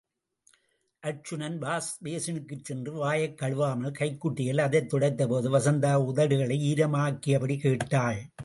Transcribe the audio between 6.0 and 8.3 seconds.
உதடுகளை ஈரமாக்கியபடி கேட்டாள்.